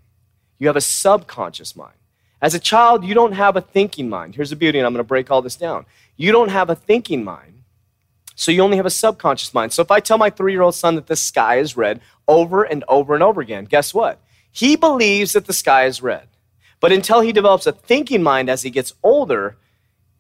you 0.59 0.67
have 0.67 0.75
a 0.75 0.81
subconscious 0.81 1.75
mind. 1.75 1.93
As 2.39 2.53
a 2.53 2.59
child, 2.59 3.03
you 3.03 3.15
don't 3.15 3.31
have 3.31 3.55
a 3.55 3.61
thinking 3.61 4.09
mind. 4.09 4.35
Here's 4.35 4.51
the 4.51 4.55
beauty, 4.55 4.77
and 4.77 4.85
I'm 4.85 4.93
going 4.93 5.03
to 5.03 5.07
break 5.07 5.31
all 5.31 5.41
this 5.41 5.55
down. 5.55 5.87
You 6.17 6.31
don't 6.31 6.49
have 6.49 6.69
a 6.69 6.75
thinking 6.75 7.23
mind, 7.23 7.63
so 8.35 8.51
you 8.51 8.61
only 8.61 8.77
have 8.77 8.85
a 8.85 8.91
subconscious 8.91 9.53
mind. 9.53 9.73
So 9.73 9.81
if 9.81 9.89
I 9.89 9.99
tell 9.99 10.19
my 10.19 10.29
three 10.29 10.51
year 10.51 10.61
old 10.61 10.75
son 10.75 10.95
that 10.95 11.07
the 11.07 11.15
sky 11.15 11.57
is 11.57 11.75
red 11.75 12.01
over 12.27 12.63
and 12.63 12.83
over 12.87 13.15
and 13.15 13.23
over 13.23 13.41
again, 13.41 13.65
guess 13.65 13.93
what? 13.93 14.21
He 14.57 14.75
believes 14.75 15.33
that 15.33 15.45
the 15.45 15.53
sky 15.53 15.85
is 15.85 16.01
red. 16.01 16.27
But 16.79 16.91
until 16.91 17.21
he 17.21 17.31
develops 17.31 17.67
a 17.67 17.71
thinking 17.71 18.23
mind 18.23 18.49
as 18.49 18.63
he 18.63 18.71
gets 18.71 18.91
older, 19.03 19.55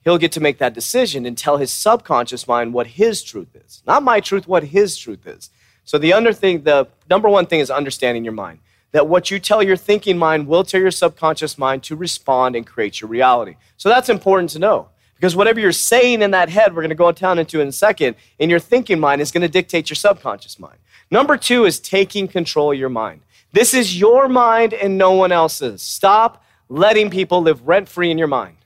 he'll 0.03 0.19
get 0.19 0.31
to 0.33 0.39
make 0.39 0.59
that 0.59 0.75
decision 0.75 1.25
and 1.25 1.35
tell 1.35 1.57
his 1.57 1.71
subconscious 1.71 2.47
mind 2.47 2.71
what 2.71 2.85
his 2.85 3.23
truth 3.23 3.55
is. 3.55 3.81
Not 3.87 4.03
my 4.03 4.19
truth, 4.19 4.47
what 4.47 4.65
his 4.65 4.95
truth 4.95 5.25
is. 5.25 5.49
So 5.85 5.97
the 5.97 6.13
under 6.13 6.33
thing, 6.33 6.61
the 6.61 6.87
number 7.09 7.27
one 7.27 7.47
thing 7.47 7.61
is 7.61 7.71
understanding 7.71 8.23
your 8.23 8.31
mind. 8.31 8.59
That 8.91 9.07
what 9.07 9.31
you 9.31 9.39
tell 9.39 9.63
your 9.63 9.75
thinking 9.75 10.19
mind 10.19 10.45
will 10.45 10.63
tell 10.63 10.81
your 10.81 10.91
subconscious 10.91 11.57
mind 11.57 11.81
to 11.85 11.95
respond 11.95 12.55
and 12.55 12.67
create 12.67 13.01
your 13.01 13.09
reality. 13.09 13.55
So 13.77 13.89
that's 13.89 14.07
important 14.07 14.51
to 14.51 14.59
know. 14.59 14.89
Because 15.15 15.35
whatever 15.35 15.59
you're 15.59 15.71
saying 15.71 16.21
in 16.21 16.29
that 16.29 16.49
head, 16.49 16.75
we're 16.75 16.83
going 16.83 16.89
to 16.89 16.95
go 16.95 17.11
down 17.11 17.39
into 17.39 17.59
in 17.59 17.69
a 17.69 17.71
second, 17.71 18.15
in 18.37 18.51
your 18.51 18.59
thinking 18.59 18.99
mind 18.99 19.19
is 19.19 19.31
going 19.31 19.41
to 19.41 19.47
dictate 19.47 19.89
your 19.89 19.95
subconscious 19.95 20.59
mind. 20.59 20.77
Number 21.09 21.37
two 21.37 21.65
is 21.65 21.79
taking 21.79 22.27
control 22.27 22.71
of 22.71 22.77
your 22.77 22.89
mind. 22.89 23.21
This 23.57 23.73
is 23.73 23.99
your 23.99 24.27
mind 24.27 24.75
and 24.75 24.99
no 24.99 25.13
one 25.13 25.31
else's. 25.31 25.81
Stop 25.81 26.43
letting 26.69 27.09
people 27.09 27.41
live 27.41 27.67
rent 27.67 27.89
free 27.89 28.11
in 28.11 28.19
your 28.19 28.27
mind. 28.27 28.57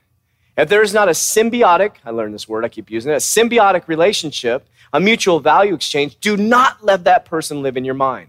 If 0.54 0.68
there 0.68 0.82
is 0.82 0.92
not 0.92 1.08
a 1.08 1.12
symbiotic, 1.12 1.92
I 2.04 2.10
learned 2.10 2.34
this 2.34 2.46
word, 2.46 2.62
I 2.62 2.68
keep 2.68 2.90
using 2.90 3.10
it, 3.10 3.14
a 3.14 3.16
symbiotic 3.16 3.88
relationship, 3.88 4.68
a 4.92 5.00
mutual 5.00 5.40
value 5.40 5.72
exchange, 5.72 6.20
do 6.20 6.36
not 6.36 6.84
let 6.84 7.04
that 7.04 7.24
person 7.24 7.62
live 7.62 7.78
in 7.78 7.86
your 7.86 7.94
mind. 7.94 8.28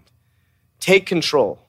Take 0.79 1.05
control 1.05 1.59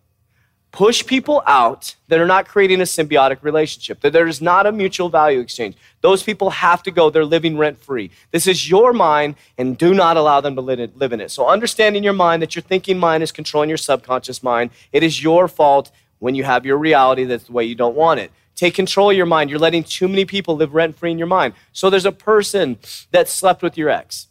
push 0.74 1.06
people 1.06 1.40
out 1.46 1.94
that 2.08 2.18
are 2.18 2.26
not 2.26 2.48
creating 2.48 2.80
a 2.80 2.84
symbiotic 2.84 3.44
relationship, 3.44 4.00
that 4.00 4.12
there 4.12 4.26
is 4.26 4.42
not 4.42 4.66
a 4.66 4.72
mutual 4.72 5.08
value 5.08 5.38
exchange. 5.38 5.76
Those 6.00 6.24
people 6.24 6.50
have 6.50 6.82
to 6.82 6.90
go. 6.90 7.10
They're 7.10 7.24
living 7.24 7.56
rent 7.56 7.80
free. 7.80 8.10
This 8.32 8.48
is 8.48 8.68
your 8.68 8.92
mind, 8.92 9.36
and 9.56 9.78
do 9.78 9.94
not 9.94 10.16
allow 10.16 10.40
them 10.40 10.56
to 10.56 10.60
live 10.60 11.12
in 11.12 11.20
it. 11.20 11.30
So, 11.30 11.46
understanding 11.46 12.02
your 12.02 12.12
mind, 12.12 12.42
that 12.42 12.56
your 12.56 12.62
thinking 12.64 12.98
mind 12.98 13.22
is 13.22 13.30
controlling 13.30 13.68
your 13.68 13.78
subconscious 13.78 14.42
mind, 14.42 14.70
it 14.92 15.04
is 15.04 15.22
your 15.22 15.46
fault 15.46 15.92
when 16.18 16.34
you 16.34 16.42
have 16.42 16.66
your 16.66 16.76
reality 16.76 17.22
that's 17.22 17.44
the 17.44 17.52
way 17.52 17.64
you 17.64 17.76
don't 17.76 17.94
want 17.94 18.18
it. 18.18 18.32
Take 18.56 18.74
control 18.74 19.10
of 19.10 19.16
your 19.16 19.26
mind. 19.26 19.50
You're 19.50 19.60
letting 19.60 19.84
too 19.84 20.08
many 20.08 20.24
people 20.24 20.56
live 20.56 20.74
rent 20.74 20.98
free 20.98 21.12
in 21.12 21.18
your 21.18 21.28
mind. 21.28 21.54
So, 21.72 21.88
there's 21.88 22.04
a 22.04 22.12
person 22.12 22.78
that 23.12 23.28
slept 23.28 23.62
with 23.62 23.78
your 23.78 23.90
ex. 23.90 24.26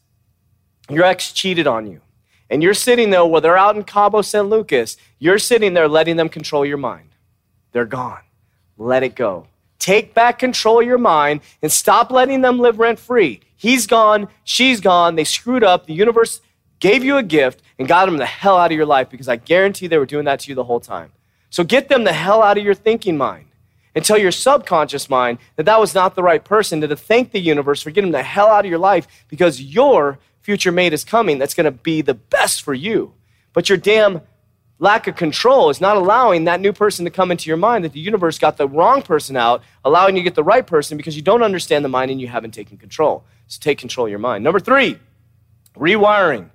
Your 0.89 1.05
ex 1.05 1.31
cheated 1.31 1.67
on 1.67 1.87
you. 1.89 2.01
And 2.49 2.61
you're 2.61 2.73
sitting 2.73 3.09
there, 3.09 3.25
well, 3.25 3.41
they're 3.41 3.57
out 3.57 3.75
in 3.75 3.83
Cabo 3.83 4.21
San 4.21 4.43
Lucas, 4.43 4.97
you're 5.19 5.39
sitting 5.39 5.73
there 5.73 5.87
letting 5.87 6.17
them 6.17 6.29
control 6.29 6.65
your 6.65 6.77
mind. 6.77 7.09
They're 7.71 7.85
gone. 7.85 8.21
Let 8.77 9.03
it 9.03 9.15
go. 9.15 9.47
Take 9.79 10.13
back 10.13 10.39
control 10.39 10.79
of 10.79 10.85
your 10.85 10.97
mind 10.97 11.41
and 11.61 11.71
stop 11.71 12.11
letting 12.11 12.41
them 12.41 12.59
live 12.59 12.79
rent 12.79 12.99
free. 12.99 13.41
He's 13.55 13.87
gone, 13.87 14.27
she's 14.43 14.79
gone, 14.79 15.15
they 15.15 15.23
screwed 15.23 15.63
up. 15.63 15.85
The 15.85 15.93
universe 15.93 16.41
gave 16.79 17.03
you 17.03 17.17
a 17.17 17.23
gift 17.23 17.61
and 17.79 17.87
got 17.87 18.05
them 18.05 18.17
the 18.17 18.25
hell 18.25 18.57
out 18.57 18.71
of 18.71 18.77
your 18.77 18.85
life 18.85 19.09
because 19.09 19.27
I 19.27 19.37
guarantee 19.37 19.87
they 19.87 19.97
were 19.97 20.05
doing 20.05 20.25
that 20.25 20.41
to 20.41 20.49
you 20.49 20.55
the 20.55 20.63
whole 20.63 20.79
time. 20.79 21.11
So 21.49 21.63
get 21.63 21.87
them 21.87 22.03
the 22.03 22.13
hell 22.13 22.41
out 22.41 22.57
of 22.57 22.63
your 22.63 22.73
thinking 22.73 23.17
mind 23.17 23.45
and 23.95 24.03
tell 24.03 24.17
your 24.17 24.31
subconscious 24.31 25.09
mind 25.09 25.37
that 25.55 25.63
that 25.63 25.79
was 25.79 25.93
not 25.93 26.15
the 26.15 26.23
right 26.23 26.43
person, 26.43 26.81
to 26.81 26.95
thank 26.95 27.31
the 27.31 27.39
universe 27.39 27.81
for 27.81 27.91
getting 27.91 28.11
them 28.11 28.19
the 28.19 28.23
hell 28.23 28.47
out 28.47 28.65
of 28.65 28.69
your 28.69 28.79
life 28.79 29.07
because 29.27 29.61
you're 29.61 30.19
future 30.43 30.71
mate 30.71 30.93
is 30.93 31.03
coming 31.03 31.39
that's 31.39 31.55
going 31.55 31.65
to 31.65 31.71
be 31.71 32.01
the 32.01 32.13
best 32.13 32.61
for 32.61 32.73
you. 32.73 33.13
But 33.53 33.69
your 33.69 33.77
damn 33.77 34.21
lack 34.77 35.07
of 35.07 35.15
control 35.15 35.69
is 35.69 35.79
not 35.79 35.95
allowing 35.95 36.43
that 36.43 36.59
new 36.59 36.73
person 36.73 37.05
to 37.05 37.11
come 37.11 37.31
into 37.31 37.47
your 37.47 37.57
mind 37.57 37.85
that 37.85 37.93
the 37.93 37.99
universe 37.99 38.37
got 38.37 38.57
the 38.57 38.67
wrong 38.67 39.01
person 39.01 39.37
out, 39.37 39.63
allowing 39.85 40.15
you 40.15 40.21
to 40.21 40.23
get 40.23 40.35
the 40.35 40.43
right 40.43 40.67
person 40.67 40.97
because 40.97 41.15
you 41.15 41.21
don't 41.21 41.41
understand 41.41 41.85
the 41.85 41.89
mind 41.89 42.11
and 42.11 42.19
you 42.19 42.27
haven't 42.27 42.51
taken 42.51 42.77
control. 42.77 43.23
So 43.47 43.59
take 43.61 43.77
control 43.77 44.07
of 44.07 44.11
your 44.11 44.19
mind. 44.19 44.43
Number 44.43 44.59
three, 44.59 44.99
rewiring. 45.75 46.49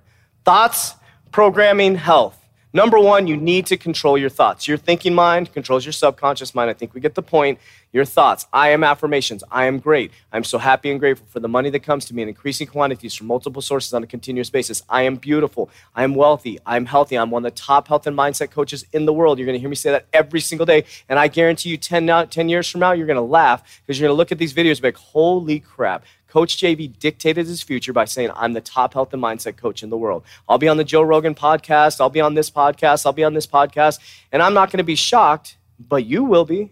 Thoughts, 0.45 0.93
programming, 1.31 1.95
health. 1.95 2.37
Number 2.71 2.99
one, 2.99 3.25
you 3.25 3.35
need 3.35 3.65
to 3.67 3.77
control 3.77 4.15
your 4.15 4.29
thoughts. 4.29 4.67
Your 4.67 4.77
thinking 4.77 5.15
mind 5.15 5.51
controls 5.51 5.83
your 5.83 5.93
subconscious 5.93 6.53
mind. 6.53 6.69
I 6.69 6.73
think 6.73 6.93
we 6.93 7.01
get 7.01 7.15
the 7.15 7.23
point. 7.23 7.57
Your 7.91 8.05
thoughts. 8.05 8.45
I 8.53 8.69
am 8.69 8.83
affirmations. 8.83 9.43
I 9.49 9.65
am 9.65 9.79
great. 9.79 10.11
I'm 10.31 10.43
so 10.43 10.59
happy 10.59 10.91
and 10.91 10.99
grateful 10.99 11.25
for 11.27 11.39
the 11.39 11.47
money 11.47 11.71
that 11.71 11.79
comes 11.79 12.05
to 12.05 12.15
me 12.15 12.21
in 12.21 12.27
increasing 12.29 12.67
quantities 12.67 13.15
from 13.15 13.25
multiple 13.25 13.63
sources 13.63 13.93
on 13.95 14.03
a 14.03 14.07
continuous 14.07 14.51
basis. 14.51 14.83
I 14.87 15.03
am 15.03 15.15
beautiful. 15.15 15.71
I 15.95 16.03
am 16.03 16.13
wealthy. 16.13 16.59
I'm 16.67 16.85
healthy. 16.85 17.17
I'm 17.17 17.31
one 17.31 17.43
of 17.43 17.51
the 17.51 17.59
top 17.59 17.87
health 17.87 18.05
and 18.05 18.15
mindset 18.15 18.51
coaches 18.51 18.85
in 18.93 19.05
the 19.05 19.13
world. 19.13 19.39
You're 19.39 19.47
going 19.47 19.55
to 19.55 19.59
hear 19.59 19.69
me 19.69 19.75
say 19.75 19.89
that 19.89 20.05
every 20.13 20.39
single 20.39 20.67
day. 20.67 20.85
And 21.09 21.17
I 21.17 21.29
guarantee 21.29 21.69
you 21.69 21.77
10, 21.77 22.05
now, 22.05 22.25
10 22.25 22.47
years 22.47 22.69
from 22.69 22.81
now, 22.81 22.91
you're 22.91 23.07
going 23.07 23.15
to 23.15 23.21
laugh 23.21 23.63
because 23.81 23.99
you're 23.99 24.07
going 24.07 24.15
to 24.15 24.17
look 24.17 24.31
at 24.31 24.37
these 24.37 24.53
videos 24.53 24.73
and 24.73 24.81
be 24.83 24.87
like, 24.89 24.97
holy 24.97 25.59
crap. 25.59 26.05
Coach 26.27 26.57
JV 26.57 26.95
dictated 26.99 27.47
his 27.47 27.63
future 27.63 27.91
by 27.91 28.05
saying, 28.05 28.29
I'm 28.35 28.53
the 28.53 28.61
top 28.61 28.93
health 28.93 29.13
and 29.13 29.23
mindset 29.23 29.57
coach 29.57 29.81
in 29.81 29.89
the 29.89 29.97
world. 29.97 30.23
I'll 30.47 30.59
be 30.59 30.67
on 30.67 30.77
the 30.77 30.83
Joe 30.83 31.01
Rogan 31.01 31.33
podcast. 31.33 31.99
I'll 31.99 32.11
be 32.11 32.21
on 32.21 32.35
this 32.35 32.51
podcast. 32.51 33.07
I'll 33.07 33.13
be 33.13 33.23
on 33.23 33.33
this 33.33 33.47
podcast. 33.47 33.97
And 34.31 34.43
I'm 34.43 34.53
not 34.53 34.69
going 34.71 34.77
to 34.77 34.83
be 34.83 34.93
shocked, 34.93 35.57
but 35.79 36.05
you 36.05 36.23
will 36.23 36.45
be 36.45 36.71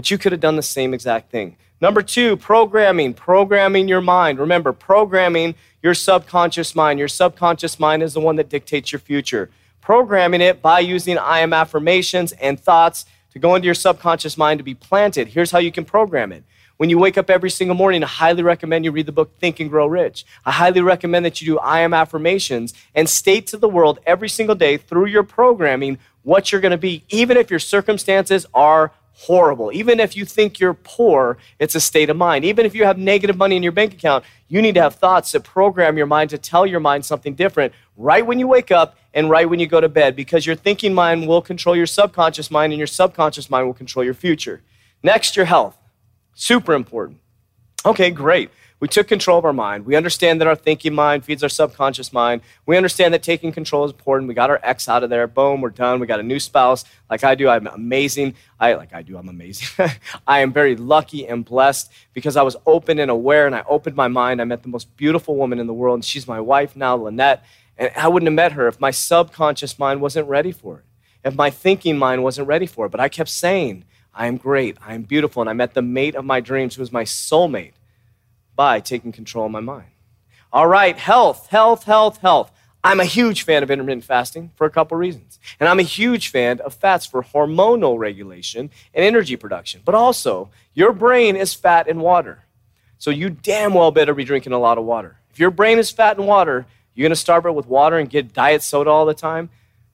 but 0.00 0.10
you 0.10 0.16
could 0.16 0.32
have 0.32 0.40
done 0.40 0.56
the 0.56 0.62
same 0.62 0.94
exact 0.94 1.30
thing. 1.30 1.58
Number 1.78 2.00
two, 2.00 2.38
programming, 2.38 3.12
programming 3.12 3.86
your 3.86 4.00
mind. 4.00 4.38
Remember, 4.38 4.72
programming 4.72 5.54
your 5.82 5.92
subconscious 5.92 6.74
mind. 6.74 6.98
Your 6.98 7.06
subconscious 7.06 7.78
mind 7.78 8.02
is 8.02 8.14
the 8.14 8.20
one 8.20 8.36
that 8.36 8.48
dictates 8.48 8.92
your 8.92 8.98
future. 8.98 9.50
Programming 9.82 10.40
it 10.40 10.62
by 10.62 10.80
using 10.80 11.18
I 11.18 11.40
am 11.40 11.52
affirmations 11.52 12.32
and 12.32 12.58
thoughts 12.58 13.04
to 13.32 13.38
go 13.38 13.54
into 13.54 13.66
your 13.66 13.74
subconscious 13.74 14.38
mind 14.38 14.56
to 14.56 14.64
be 14.64 14.72
planted. 14.72 15.28
Here's 15.28 15.50
how 15.50 15.58
you 15.58 15.70
can 15.70 15.84
program 15.84 16.32
it. 16.32 16.44
When 16.78 16.88
you 16.88 16.96
wake 16.96 17.18
up 17.18 17.28
every 17.28 17.50
single 17.50 17.76
morning, 17.76 18.02
I 18.02 18.06
highly 18.06 18.42
recommend 18.42 18.86
you 18.86 18.92
read 18.92 19.04
the 19.04 19.12
book 19.12 19.38
Think 19.38 19.60
and 19.60 19.68
Grow 19.68 19.86
Rich. 19.86 20.24
I 20.46 20.50
highly 20.50 20.80
recommend 20.80 21.26
that 21.26 21.42
you 21.42 21.46
do 21.46 21.58
I 21.58 21.80
am 21.80 21.92
affirmations 21.92 22.72
and 22.94 23.06
state 23.06 23.48
to 23.48 23.58
the 23.58 23.68
world 23.68 23.98
every 24.06 24.30
single 24.30 24.54
day 24.54 24.78
through 24.78 25.08
your 25.08 25.24
programming 25.24 25.98
what 26.22 26.50
you're 26.50 26.60
going 26.62 26.70
to 26.70 26.78
be, 26.78 27.04
even 27.10 27.36
if 27.36 27.50
your 27.50 27.58
circumstances 27.58 28.46
are 28.54 28.92
horrible. 29.20 29.70
Even 29.72 30.00
if 30.00 30.16
you 30.16 30.24
think 30.24 30.58
you're 30.58 30.72
poor, 30.72 31.36
it's 31.58 31.74
a 31.74 31.80
state 31.80 32.08
of 32.08 32.16
mind. 32.16 32.42
Even 32.42 32.64
if 32.64 32.74
you 32.74 32.86
have 32.86 32.96
negative 32.96 33.36
money 33.36 33.54
in 33.54 33.62
your 33.62 33.70
bank 33.70 33.92
account, 33.92 34.24
you 34.48 34.62
need 34.62 34.74
to 34.74 34.80
have 34.80 34.94
thoughts 34.94 35.32
that 35.32 35.40
program 35.40 35.98
your 35.98 36.06
mind 36.06 36.30
to 36.30 36.38
tell 36.38 36.66
your 36.66 36.80
mind 36.80 37.04
something 37.04 37.34
different 37.34 37.74
right 37.98 38.26
when 38.26 38.38
you 38.38 38.48
wake 38.48 38.70
up 38.70 38.96
and 39.12 39.28
right 39.28 39.48
when 39.48 39.60
you 39.60 39.66
go 39.66 39.78
to 39.78 39.90
bed 39.90 40.16
because 40.16 40.46
your 40.46 40.56
thinking 40.56 40.94
mind 40.94 41.28
will 41.28 41.42
control 41.42 41.76
your 41.76 41.86
subconscious 41.86 42.50
mind 42.50 42.72
and 42.72 42.78
your 42.78 42.86
subconscious 42.86 43.50
mind 43.50 43.66
will 43.66 43.74
control 43.74 44.02
your 44.02 44.14
future. 44.14 44.62
Next, 45.02 45.36
your 45.36 45.44
health. 45.44 45.76
Super 46.34 46.72
important. 46.72 47.18
Okay, 47.84 48.10
great. 48.10 48.50
We 48.80 48.88
took 48.88 49.08
control 49.08 49.38
of 49.38 49.44
our 49.44 49.52
mind. 49.52 49.84
We 49.84 49.94
understand 49.94 50.40
that 50.40 50.48
our 50.48 50.56
thinking 50.56 50.94
mind 50.94 51.26
feeds 51.26 51.42
our 51.42 51.50
subconscious 51.50 52.14
mind. 52.14 52.40
We 52.64 52.78
understand 52.78 53.12
that 53.12 53.22
taking 53.22 53.52
control 53.52 53.84
is 53.84 53.90
important. 53.90 54.26
We 54.26 54.32
got 54.32 54.48
our 54.48 54.58
ex 54.62 54.88
out 54.88 55.04
of 55.04 55.10
there. 55.10 55.26
Boom, 55.26 55.60
we're 55.60 55.68
done. 55.68 56.00
We 56.00 56.06
got 56.06 56.18
a 56.18 56.22
new 56.22 56.40
spouse. 56.40 56.86
Like 57.10 57.22
I 57.22 57.34
do, 57.34 57.46
I'm 57.50 57.66
amazing. 57.66 58.34
I 58.58 58.72
like 58.74 58.94
I 58.94 59.02
do, 59.02 59.18
I'm 59.18 59.28
amazing. 59.28 59.68
I 60.26 60.40
am 60.40 60.50
very 60.50 60.76
lucky 60.76 61.28
and 61.28 61.44
blessed 61.44 61.92
because 62.14 62.38
I 62.38 62.42
was 62.42 62.56
open 62.64 62.98
and 62.98 63.10
aware 63.10 63.44
and 63.46 63.54
I 63.54 63.64
opened 63.68 63.96
my 63.96 64.08
mind. 64.08 64.40
I 64.40 64.44
met 64.44 64.62
the 64.62 64.70
most 64.70 64.96
beautiful 64.96 65.36
woman 65.36 65.58
in 65.58 65.66
the 65.66 65.74
world, 65.74 65.96
and 65.96 66.04
she's 66.04 66.26
my 66.26 66.40
wife 66.40 66.74
now, 66.74 66.96
Lynette. 66.96 67.44
And 67.76 67.90
I 67.94 68.08
wouldn't 68.08 68.28
have 68.28 68.34
met 68.34 68.52
her 68.52 68.66
if 68.66 68.80
my 68.80 68.90
subconscious 68.90 69.78
mind 69.78 70.00
wasn't 70.00 70.26
ready 70.26 70.52
for 70.52 70.78
it, 70.78 70.84
if 71.22 71.34
my 71.34 71.50
thinking 71.50 71.98
mind 71.98 72.22
wasn't 72.22 72.48
ready 72.48 72.66
for 72.66 72.86
it. 72.86 72.90
But 72.90 73.00
I 73.00 73.10
kept 73.10 73.28
saying, 73.28 73.84
I 74.14 74.26
am 74.26 74.38
great, 74.38 74.78
I 74.80 74.94
am 74.94 75.02
beautiful. 75.02 75.42
And 75.42 75.50
I 75.50 75.52
met 75.52 75.74
the 75.74 75.82
mate 75.82 76.14
of 76.14 76.24
my 76.24 76.40
dreams 76.40 76.76
who 76.76 76.80
was 76.80 76.92
my 76.92 77.04
soulmate 77.04 77.72
by 78.56 78.80
taking 78.80 79.12
control 79.12 79.46
of 79.46 79.52
my 79.52 79.60
mind. 79.60 79.88
All 80.52 80.66
right, 80.66 80.96
health, 80.96 81.48
health, 81.48 81.84
health, 81.84 82.18
health. 82.18 82.52
I'm 82.82 83.00
a 83.00 83.04
huge 83.04 83.42
fan 83.42 83.62
of 83.62 83.70
intermittent 83.70 84.04
fasting 84.04 84.52
for 84.56 84.66
a 84.66 84.70
couple 84.70 84.96
reasons. 84.96 85.38
And 85.58 85.68
I'm 85.68 85.78
a 85.78 85.84
huge 85.84 86.28
fan 86.28 86.60
of 86.60 86.74
fats 86.74 87.04
for 87.04 87.22
hormonal 87.22 87.98
regulation 87.98 88.70
and 88.94 89.04
energy 89.04 89.36
production. 89.36 89.82
But 89.84 89.94
also, 89.94 90.50
your 90.72 90.92
brain 90.92 91.36
is 91.36 91.52
fat 91.52 91.88
and 91.88 92.00
water. 92.00 92.44
So 92.98 93.10
you 93.10 93.30
damn 93.30 93.74
well 93.74 93.90
better 93.90 94.14
be 94.14 94.24
drinking 94.24 94.52
a 94.52 94.58
lot 94.58 94.78
of 94.78 94.84
water. 94.84 95.18
If 95.30 95.38
your 95.38 95.50
brain 95.50 95.78
is 95.78 95.90
fat 95.90 96.16
and 96.16 96.26
water, 96.26 96.66
you're 96.94 97.04
going 97.04 97.10
to 97.10 97.16
start 97.16 97.44
it 97.44 97.54
with 97.54 97.66
water 97.66 97.98
and 97.98 98.10
get 98.10 98.32
diet 98.32 98.62
soda 98.62 98.90
all 98.90 99.06
the 99.06 99.14
time 99.14 99.50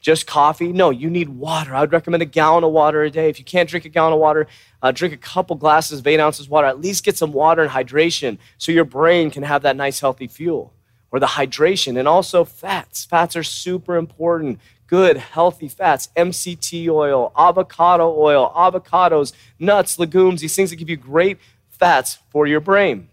just 0.07 0.25
coffee. 0.25 0.73
No, 0.73 0.91
you 0.91 1.11
need 1.11 1.29
water. 1.29 1.75
I 1.75 1.81
would 1.81 1.91
recommend 1.91 2.23
a 2.23 2.27
gallon 2.27 2.63
of 2.63 2.71
water 2.71 3.03
a 3.03 3.11
day. 3.11 3.29
If 3.29 3.41
you 3.41 3.45
can't 3.45 3.69
drink 3.69 3.85
a 3.87 3.89
gallon 3.89 4.13
of 4.13 4.21
water, 4.21 4.47
uh, 4.81 4.93
drink 4.93 5.13
a 5.13 5.17
couple 5.17 5.57
glasses 5.57 5.99
of 5.99 6.07
eight 6.07 6.21
ounces 6.21 6.47
of 6.47 6.53
water. 6.53 6.69
At 6.69 6.81
least 6.81 7.05
get 7.05 7.17
some 7.17 7.33
water 7.33 7.63
and 7.63 7.73
hydration 7.73 8.39
so 8.57 8.71
your 8.71 8.85
brain 8.85 9.33
can 9.33 9.43
have 9.43 9.63
that 9.63 9.75
nice, 9.75 9.99
healthy 9.99 10.29
fuel 10.29 10.73
or 11.11 11.19
the 11.19 11.27
hydration. 11.27 11.99
And 11.99 12.07
also 12.07 12.45
fats. 12.45 13.05
Fats 13.05 13.35
are 13.35 13.43
super 13.43 13.97
important. 13.97 14.61
Good, 14.87 15.17
healthy 15.17 15.67
fats, 15.67 16.09
MCT 16.17 16.89
oil, 16.89 17.33
avocado 17.37 18.15
oil, 18.17 18.53
avocados, 18.55 19.33
nuts, 19.59 19.99
legumes, 19.99 20.41
these 20.41 20.55
things 20.55 20.71
that 20.71 20.77
give 20.77 20.89
you 20.89 20.97
great 20.97 21.39
fats 21.69 22.21
for 22.31 22.47
your 22.47 22.61
brain. 22.61 23.09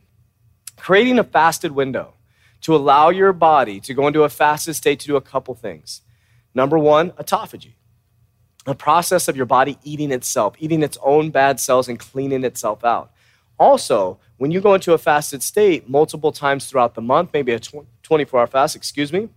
Creating 0.77 1.17
a 1.17 1.23
fasted 1.23 1.71
window 1.71 2.13
to 2.61 2.75
allow 2.75 3.09
your 3.09 3.33
body 3.33 3.79
to 3.79 3.95
go 3.95 4.05
into 4.05 4.21
a 4.21 4.29
fasted 4.29 4.75
state 4.75 4.99
to 4.99 5.07
do 5.07 5.15
a 5.15 5.21
couple 5.21 5.55
things. 5.55 6.03
Number 6.55 6.77
one, 6.77 7.11
autophagy, 7.11 7.73
a 8.65 8.75
process 8.75 9.27
of 9.27 9.35
your 9.35 9.45
body 9.45 9.77
eating 9.83 10.11
itself, 10.11 10.55
eating 10.59 10.83
its 10.83 10.97
own 11.03 11.31
bad 11.31 11.59
cells 11.59 11.89
and 11.89 11.99
cleaning 11.99 12.43
itself 12.43 12.83
out. 12.85 13.11
Also, 13.59 14.19
when 14.37 14.51
you 14.51 14.61
go 14.61 14.73
into 14.73 14.93
a 14.93 14.97
fasted 14.97 15.43
state 15.43 15.89
multiple 15.89 16.31
times 16.31 16.67
throughout 16.67 16.95
the 16.95 17.01
month, 17.01 17.31
maybe 17.33 17.53
a 17.53 17.59
24 18.03 18.39
hour 18.39 18.47
fast, 18.47 18.75
excuse 18.75 19.11
me, 19.11 19.29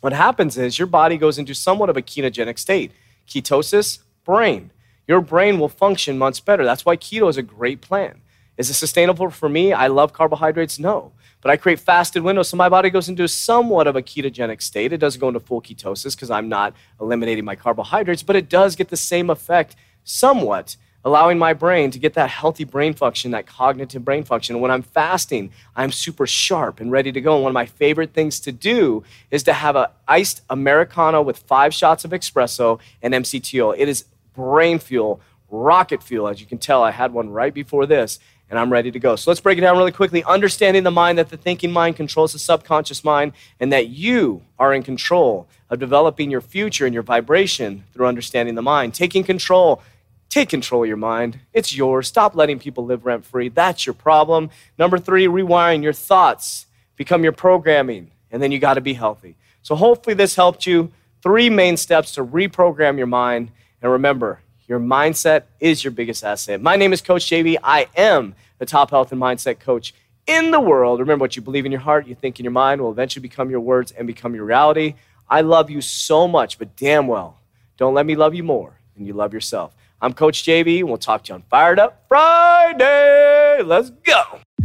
what 0.00 0.12
happens 0.12 0.56
is 0.56 0.78
your 0.78 0.86
body 0.86 1.16
goes 1.16 1.38
into 1.38 1.54
somewhat 1.54 1.90
of 1.90 1.96
a 1.96 2.02
ketogenic 2.02 2.58
state. 2.58 2.92
Ketosis, 3.26 3.98
brain. 4.24 4.70
Your 5.06 5.20
brain 5.20 5.58
will 5.58 5.68
function 5.68 6.18
much 6.18 6.44
better. 6.44 6.64
That's 6.64 6.84
why 6.84 6.96
keto 6.96 7.28
is 7.28 7.36
a 7.36 7.42
great 7.42 7.80
plan. 7.80 8.20
Is 8.56 8.70
it 8.70 8.74
sustainable 8.74 9.30
for 9.30 9.48
me? 9.48 9.72
I 9.72 9.86
love 9.86 10.12
carbohydrates. 10.12 10.78
No. 10.78 11.12
But 11.40 11.50
I 11.52 11.56
create 11.56 11.78
fasted 11.78 12.22
windows 12.22 12.48
so 12.48 12.56
my 12.56 12.68
body 12.68 12.90
goes 12.90 13.08
into 13.08 13.28
somewhat 13.28 13.86
of 13.86 13.96
a 13.96 14.02
ketogenic 14.02 14.60
state. 14.60 14.92
It 14.92 14.98
doesn't 14.98 15.20
go 15.20 15.28
into 15.28 15.40
full 15.40 15.62
ketosis 15.62 16.16
because 16.16 16.30
I'm 16.30 16.48
not 16.48 16.74
eliminating 17.00 17.44
my 17.44 17.54
carbohydrates, 17.54 18.22
but 18.22 18.36
it 18.36 18.48
does 18.48 18.74
get 18.74 18.88
the 18.88 18.96
same 18.96 19.30
effect 19.30 19.76
somewhat, 20.02 20.76
allowing 21.04 21.38
my 21.38 21.52
brain 21.52 21.92
to 21.92 21.98
get 21.98 22.14
that 22.14 22.28
healthy 22.28 22.64
brain 22.64 22.92
function, 22.92 23.30
that 23.30 23.46
cognitive 23.46 24.04
brain 24.04 24.24
function. 24.24 24.56
And 24.56 24.62
when 24.62 24.72
I'm 24.72 24.82
fasting, 24.82 25.52
I'm 25.76 25.92
super 25.92 26.26
sharp 26.26 26.80
and 26.80 26.90
ready 26.90 27.12
to 27.12 27.20
go. 27.20 27.34
And 27.34 27.44
one 27.44 27.50
of 27.50 27.54
my 27.54 27.66
favorite 27.66 28.14
things 28.14 28.40
to 28.40 28.50
do 28.50 29.04
is 29.30 29.44
to 29.44 29.52
have 29.52 29.76
an 29.76 29.86
iced 30.08 30.42
Americano 30.50 31.22
with 31.22 31.38
five 31.38 31.72
shots 31.72 32.04
of 32.04 32.10
espresso 32.10 32.80
and 33.00 33.14
MCT 33.14 33.62
oil. 33.62 33.74
It 33.78 33.88
is 33.88 34.06
brain 34.34 34.80
fuel, 34.80 35.20
rocket 35.50 36.02
fuel. 36.02 36.26
As 36.26 36.40
you 36.40 36.46
can 36.48 36.58
tell, 36.58 36.82
I 36.82 36.90
had 36.90 37.12
one 37.12 37.30
right 37.30 37.54
before 37.54 37.86
this 37.86 38.18
and 38.50 38.58
I'm 38.58 38.72
ready 38.72 38.90
to 38.90 38.98
go. 38.98 39.16
So 39.16 39.30
let's 39.30 39.40
break 39.40 39.58
it 39.58 39.62
down 39.62 39.76
really 39.76 39.92
quickly. 39.92 40.24
Understanding 40.24 40.82
the 40.82 40.90
mind, 40.90 41.18
that 41.18 41.28
the 41.28 41.36
thinking 41.36 41.70
mind 41.70 41.96
controls 41.96 42.32
the 42.32 42.38
subconscious 42.38 43.04
mind, 43.04 43.32
and 43.60 43.72
that 43.72 43.88
you 43.88 44.42
are 44.58 44.72
in 44.72 44.82
control 44.82 45.48
of 45.70 45.78
developing 45.78 46.30
your 46.30 46.40
future 46.40 46.86
and 46.86 46.94
your 46.94 47.02
vibration 47.02 47.84
through 47.92 48.06
understanding 48.06 48.54
the 48.54 48.62
mind. 48.62 48.94
Taking 48.94 49.22
control, 49.22 49.82
take 50.28 50.48
control 50.48 50.82
of 50.82 50.88
your 50.88 50.96
mind. 50.96 51.40
It's 51.52 51.76
yours. 51.76 52.08
Stop 52.08 52.34
letting 52.34 52.58
people 52.58 52.84
live 52.84 53.04
rent 53.04 53.24
free. 53.24 53.48
That's 53.48 53.84
your 53.86 53.94
problem. 53.94 54.50
Number 54.78 54.98
three, 54.98 55.26
rewiring 55.26 55.82
your 55.82 55.92
thoughts, 55.92 56.66
become 56.96 57.22
your 57.22 57.32
programming, 57.32 58.10
and 58.30 58.42
then 58.42 58.50
you 58.50 58.58
got 58.58 58.74
to 58.74 58.80
be 58.80 58.94
healthy. 58.94 59.36
So 59.62 59.74
hopefully 59.74 60.14
this 60.14 60.34
helped 60.34 60.66
you. 60.66 60.92
Three 61.22 61.50
main 61.50 61.76
steps 61.76 62.12
to 62.12 62.24
reprogram 62.24 62.96
your 62.96 63.06
mind. 63.06 63.50
And 63.82 63.92
remember, 63.92 64.40
your 64.68 64.78
mindset 64.78 65.44
is 65.58 65.82
your 65.82 65.90
biggest 65.90 66.22
asset. 66.22 66.60
My 66.60 66.76
name 66.76 66.92
is 66.92 67.00
Coach 67.00 67.24
JV. 67.24 67.56
I 67.64 67.88
am 67.96 68.34
the 68.58 68.66
top 68.66 68.90
health 68.90 69.10
and 69.10 69.20
mindset 69.20 69.58
coach 69.58 69.94
in 70.26 70.50
the 70.50 70.60
world. 70.60 71.00
Remember, 71.00 71.22
what 71.22 71.34
you 71.34 71.42
believe 71.42 71.64
in 71.64 71.72
your 71.72 71.80
heart, 71.80 72.06
you 72.06 72.14
think 72.14 72.38
in 72.38 72.44
your 72.44 72.52
mind, 72.52 72.82
will 72.82 72.90
eventually 72.90 73.22
become 73.22 73.48
your 73.48 73.60
words 73.60 73.92
and 73.92 74.06
become 74.06 74.34
your 74.34 74.44
reality. 74.44 74.94
I 75.28 75.40
love 75.40 75.70
you 75.70 75.80
so 75.80 76.28
much, 76.28 76.58
but 76.58 76.76
damn 76.76 77.06
well, 77.06 77.40
don't 77.78 77.94
let 77.94 78.04
me 78.04 78.14
love 78.14 78.34
you 78.34 78.42
more 78.42 78.78
than 78.94 79.06
you 79.06 79.14
love 79.14 79.32
yourself. 79.32 79.74
I'm 80.02 80.12
Coach 80.12 80.44
JV, 80.44 80.80
and 80.80 80.88
we'll 80.88 80.98
talk 80.98 81.24
to 81.24 81.30
you 81.30 81.34
on 81.36 81.42
Fired 81.50 81.78
Up 81.78 82.04
Friday. 82.06 83.62
Let's 83.62 83.90
go. 83.90 84.40